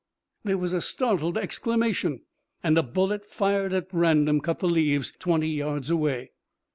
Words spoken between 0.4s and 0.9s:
There was a